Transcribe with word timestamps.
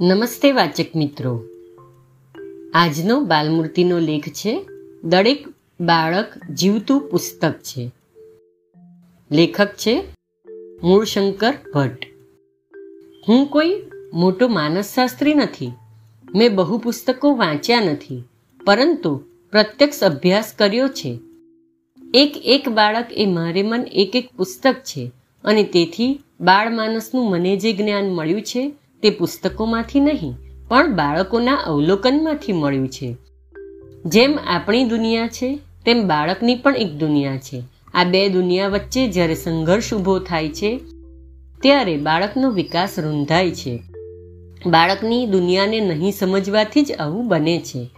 નમસ્તે 0.00 0.52
વાચક 0.52 0.96
મિત્રો. 0.96 1.44
આજનો 2.74 3.20
બાલમૂર્તિનો 3.20 3.98
લેખ 3.98 4.28
છે, 4.28 4.66
દરેક 5.04 5.48
બાળક 5.80 6.50
જીવતું 6.50 7.08
પુસ્તક 7.08 7.52
છે. 7.52 7.90
લેખક 9.32 9.66
છે 9.66 10.04
મૂળશંકર 10.82 11.54
ભટ્ટ. 11.74 12.06
હું 13.28 13.46
કોઈ 13.46 13.82
મોટો 14.14 14.48
માનસશાસ્ત્રી 14.48 15.34
નથી. 15.34 15.72
મેં 16.34 16.54
બહુ 16.54 16.78
પુસ્તકો 16.78 17.36
વાંચ્યા 17.36 17.80
નથી, 17.80 18.22
પરંતુ 18.66 19.22
પ્રત્યક્ષ 19.50 20.04
અભ્યાસ 20.04 20.54
કર્યો 20.58 20.88
છે. 20.88 21.18
એક 22.14 22.32
એક 22.44 22.68
બાળક 22.68 23.06
એ 23.12 23.26
મારે 23.26 23.62
મન 23.62 23.84
એક 23.92 24.16
એક 24.16 24.30
પુસ્તક 24.36 24.74
છે, 24.74 25.10
અને 25.44 25.62
તેથી 25.62 26.20
બાળ 26.40 26.70
માનસનું 26.70 27.30
મને 27.30 27.56
જે 27.56 27.72
જ્ઞાન 27.72 28.04
મળ્યું 28.04 28.42
છે 28.42 28.74
તે 29.02 29.10
પુસ્તકોમાંથી 29.10 30.00
નહીં, 30.00 30.34
પણ 30.68 30.92
બાળકોના 30.92 31.54
અવલોકનમાંથી 31.54 32.52
મળ્યું 32.52 32.88
છે. 32.88 33.16
જેમ 34.04 34.38
આપણી 34.46 34.84
દુનિયા 34.84 35.26
છે, 35.26 35.58
તેમ 35.86 36.08
બાળકની 36.08 36.54
પણ 36.54 36.76
એક 36.76 36.92
દુનિયા 36.94 37.36
છે. 37.38 37.62
આ 37.94 38.04
બે 38.04 38.28
દુનિયા 38.28 38.68
વચ્ચે 38.68 39.08
જ્યારે 39.08 39.34
સંઘર્ષ 39.34 39.94
ઊભો 39.94 40.18
થાય 40.18 40.48
છે, 40.48 40.80
ત્યારે 41.62 41.96
બાળકનો 41.96 42.50
વિકાસ 42.50 42.98
રૂંધાય 42.98 43.50
છે. 43.50 43.82
બાળકની 44.66 45.26
દુનિયાને 45.26 45.80
નહીં 45.80 46.12
સમજવાથી 46.12 46.82
જ 46.82 46.92
આવું 46.92 47.28
બને 47.28 47.58
છે. 47.60 47.90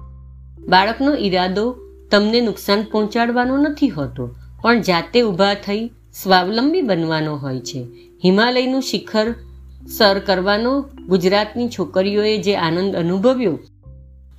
બાળકનો 0.68 1.14
ઈરાદો 1.14 1.76
તમને 2.10 2.40
નુકસાન 2.40 2.82
પહોંચાડવાનો 2.82 3.56
નથી 3.56 3.88
હોતો, 3.88 4.34
પણ 4.62 4.80
જાતે 4.80 5.22
ઊભા 5.22 5.54
થઈ 5.54 5.86
સ્વાવલંબી 6.22 6.82
બનવાનો 6.82 7.36
હોય 7.36 7.60
છે. 7.60 7.86
હિમાલયનું 8.24 8.82
શિખર 8.82 9.34
સર 9.80 10.18
કરવાનો 10.18 10.72
ગુજરાતની 11.08 11.68
છોકરીઓએ 11.68 12.38
જે 12.38 12.54
આનંદ 12.56 12.96
અનુભવ્યો, 12.96 13.58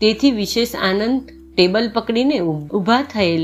તેથી 0.02 0.32
વિશેષ 0.32 0.76
આનંદ 0.76 1.22
ટેબલ 1.56 1.90
પકડીને 1.94 2.38
ઊભા 2.40 3.02
થયેલ 3.04 3.44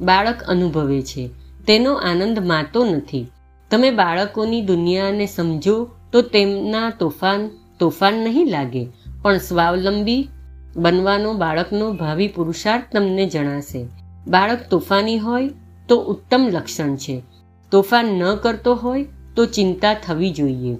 બાળક 0.00 0.42
અનુભવે 0.48 1.02
છે. 1.02 1.30
તેનો 1.66 1.92
આનંદ 1.94 2.38
માતો 2.46 2.84
નથી. 2.84 3.26
તમે 3.70 3.90
બાળકોની 3.90 4.62
દુનિયાને 4.62 5.26
સમજો 5.26 5.76
તો 6.12 6.22
તેમના 6.22 6.90
તોફાન 6.90 7.48
તોફાન 7.80 8.14
નહીં 8.14 8.50
લાગે, 8.50 8.84
પણ 9.22 9.38
સ્વાવલંબી 9.38 10.28
બનવાનો 10.76 11.34
બાળકનો 11.34 11.92
ભાવિ 11.92 12.28
પુરુષાર્થ 12.28 12.92
તમને 12.92 13.26
જણાશે. 13.26 13.86
બાળક 14.28 14.60
તોફાની 14.70 15.18
હોય 15.18 15.48
તો 15.88 15.96
ઉત્તમ 15.96 16.42
લક્ષણ 16.52 16.94
છે. 16.96 17.22
તોફાન 17.72 18.06
ન 18.06 18.36
કરતો 18.36 18.74
હોય 18.74 19.06
તો 19.36 19.46
ચિંતા 19.46 19.94
થવી 19.94 20.30
જોઈએ. 20.30 20.76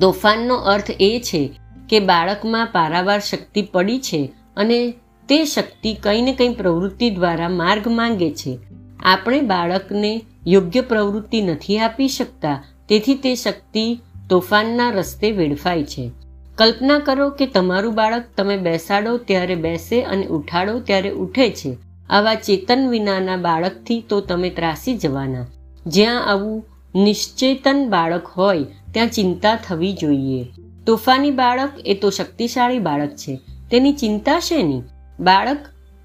તોફાનનો 0.00 0.54
અર્થ 0.54 0.90
એ 1.00 1.20
છે 1.24 1.42
કે 1.88 2.00
બાળકમાં 2.00 2.66
પારાવાર 2.66 3.20
શક્તિ 3.20 3.62
પડી 3.62 3.98
છે 3.98 4.32
અને 4.56 4.94
તે 5.28 5.44
શક્તિ 5.44 5.94
કંઈ 5.94 6.22
ને 6.22 6.32
કંઈ 6.32 6.54
પ્રવૃત્તિ 6.54 7.10
દ્વારા 7.10 7.48
માર્ગ 7.48 7.88
માંગે 7.88 8.30
છે. 8.30 8.58
આપણે 9.04 9.40
બાળકને 9.40 10.12
યોગ્ય 10.46 10.80
પ્રવૃત્તિ 10.80 11.40
નથી 11.42 11.78
આપી 11.78 12.08
શકતા, 12.08 12.64
તેથી 12.88 13.14
તે 13.14 13.34
શક્તિ 13.34 14.00
તોફાનના 14.30 14.90
રસ્તે 14.90 15.30
વેડફાય 15.30 15.84
છે. 15.84 16.10
કલ્પના 16.58 16.98
કરો 16.98 17.30
કે 17.30 17.46
તમારું 17.46 17.94
બાળક 17.94 18.24
તમે 18.36 18.56
બેસાડો 18.56 19.16
ત્યારે 19.16 19.54
બેસે 19.54 20.02
અને 20.02 20.26
ઉઠાડો 20.26 20.80
ત્યારે 20.80 21.10
ઉઠે 21.10 21.50
છે. 21.50 21.76
આવા 22.10 22.34
ચેતન 22.34 22.88
વિનાના 22.88 23.36
બાળકથી 23.36 24.00
તો 24.08 24.20
તમે 24.20 24.50
ત્રાસી 24.50 24.96
જવાના. 24.96 25.46
જ્યાં 25.86 26.30
આવું 26.30 26.64
નિશ્ચેતન 26.94 27.90
બાળક 27.90 28.26
હોય, 28.26 28.64
ત્યાં 28.64 29.08
ચિંતા 29.08 29.56
થવી 29.56 29.92
જોઈએ. 29.92 30.46
તોફાની 30.86 31.30
બાળક 31.30 31.70
એ 31.86 31.94
તો 31.94 32.10
શક્તિશાળી 32.10 32.78
બાળક 32.78 33.10
છે. 33.10 33.40
તેની 33.70 33.92
ચિંતા 33.92 34.40
શેની 34.40 34.82
બાળક 35.20 35.58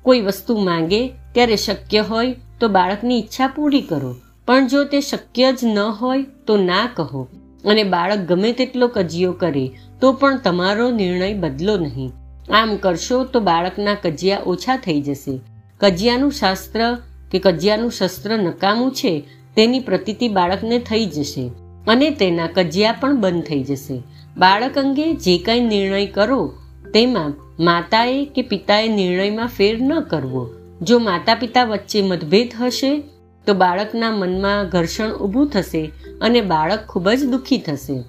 કોઈ 0.03 0.22
વસ્તુ 0.22 0.58
માંગે, 0.58 1.08
ત્યારે 1.08 1.56
શક્ય 1.56 2.00
હોય, 2.00 2.36
તો 2.59 2.68
બાળકની 2.68 3.19
ઈચ્છા 3.19 3.47
પૂરી 3.47 3.81
કરો. 3.81 4.16
પણ 4.46 4.68
જો 4.68 4.84
તે 4.84 5.02
શક્ય 5.02 5.53
જ 5.53 5.59
ન 5.63 5.80
હોય, 5.80 6.25
તો 6.47 6.58
ના 6.58 6.90
કહો. 6.96 7.28
અને 7.66 7.84
બાળક 7.84 8.18
ગમે 8.18 8.52
તેટલો 8.52 8.88
કજિયો 8.88 9.31
કરે, 9.31 9.72
તો 10.02 10.13
પણ 10.13 10.38
તમારો 10.38 10.92
નિર્ણય 10.92 11.34
બદલો 11.34 11.78
નહીં. 11.78 12.12
આમ 12.52 12.75
કરશો 12.75 13.24
તો 13.24 13.40
બાળકના 13.40 13.96
કજિયા 13.96 14.40
ઓછા 14.46 14.78
થઈ 14.78 15.02
જશે. 15.02 15.40
કજિયાનું 15.80 16.31
શાસ્ત્ર 16.31 16.97
કે 17.31 17.40
કજિયાનું 17.40 17.92
શસ્ત્ર 17.92 18.38
નકામું 18.38 18.92
છે 18.92 19.24
તેની 19.59 19.80
પ્રતીતિ 19.80 20.28
બાળકને 20.28 20.80
થઈ 20.80 21.06
જશે 21.06 21.52
અને 21.88 22.09
તેના 22.09 22.47
કજિયા 22.47 22.92
પણ 22.92 23.22
બંધ 23.22 23.44
થઈ 23.44 23.64
જશે. 23.64 24.02
બાળક 24.38 24.78
અંગે 24.78 25.14
જે 25.14 25.38
કંઈ 25.38 25.59
નિર્ણય 25.59 26.06
કરો, 26.06 26.53
તેમાં 26.94 27.34
માતાએ 27.64 28.25
કે 28.25 28.42
પિતાએ 28.42 28.88
નિર્ણયમાં 28.88 29.48
ફેર 29.48 29.81
ન 29.81 30.00
કરવો. 30.00 30.50
જો 30.81 31.00
માતા 31.00 31.36
પિતા 31.36 31.64
વચ્ચે 31.64 32.02
મતભેદ 32.02 32.50
હશે, 32.59 33.03
તો 33.48 33.53
બાળકના 33.53 34.12
મનમાં 34.12 34.69
ઘર્ષણ 34.69 35.12
ઊભું 35.12 35.50
થશે 35.50 35.92
અને 36.22 36.42
બાળક 36.42 36.80
ખૂબ 36.90 37.09
જ 37.09 37.25
દુઃખી 37.25 37.58
થશે. 37.58 38.03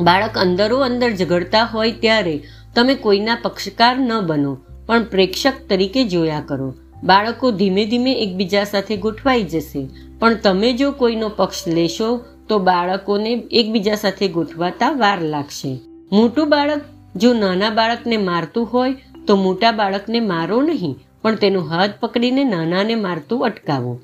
બાળક 0.00 0.38
અંદરો 0.38 0.78
અંદર 0.78 1.10
ઝઘડતા 1.14 1.64
હોય 1.64 1.92
ત્યારે 1.92 2.42
તમે 2.74 2.94
કોઈના 2.94 3.34
પક્ષકાર 3.42 3.98
ન 3.98 4.20
બનો, 4.20 4.58
પણ 4.86 5.04
પ્રેક્ષક 5.04 5.52
તરીકે 5.68 6.04
જોયા 6.04 6.42
કરો. 6.46 6.74
બાળકો 7.04 7.50
ધીમે 7.50 7.86
ધીમે 7.86 8.12
એકબીજા 8.12 8.64
સાથે 8.64 8.96
ગોઠવાઈ 8.96 9.42
જશે. 9.42 9.88
પણ 10.24 10.34
તમે 10.34 10.72
જો 10.72 10.90
કોઈનો 10.90 11.28
પક્ષ 11.28 11.68
લેશો, 11.68 12.24
તો 12.48 12.58
બાળકોને 12.58 13.42
એકબીજા 13.50 13.94
સાથે 13.94 14.28
ગોઠવાતા 14.28 14.90
વાર 14.90 15.20
લાગશે. 15.20 15.80
મોટું 16.12 16.48
બાળક 16.48 16.80
જો 17.16 17.32
નાના 17.32 17.70
બાળકને 17.70 18.16
મારતું 18.16 18.66
હોય, 18.66 18.94
તો 19.26 19.36
મોટા 19.36 19.72
બાળકને 19.72 20.20
મારો 20.20 20.62
નહીં, 20.62 20.96
પણ 21.22 21.34
તેનો 21.34 21.60
હાથ 21.60 21.90
પકડીને 22.00 22.44
નાનાને 22.44 22.94
મારતું 22.94 23.44
અટકાવો. 23.44 24.00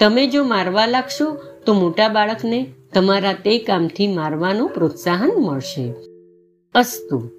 તમે 0.00 0.26
જો 0.26 0.44
મારવા 0.44 0.86
લાગશો, 0.86 1.36
તો 1.66 1.72
મોટા 1.72 2.08
બાળકને 2.08 2.66
તમારા 2.94 3.32
તે 3.32 3.58
કામથી 3.58 4.08
મારવાનું 4.08 4.68
પ્રોત્સાહન 4.68 5.30
મળશે. 5.38 5.94
અસ્તુ. 6.74 7.35